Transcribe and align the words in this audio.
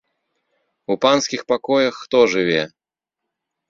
У 0.93 0.97
панскіх 1.05 1.41
пакоях 1.55 1.93
хто 2.03 2.27
жыве? 2.35 2.61